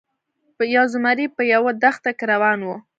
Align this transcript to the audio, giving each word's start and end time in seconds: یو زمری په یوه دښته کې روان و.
یو 0.75 0.85
زمری 0.93 1.25
په 1.37 1.41
یوه 1.53 1.71
دښته 1.83 2.11
کې 2.17 2.25
روان 2.33 2.59
و. 2.65 2.69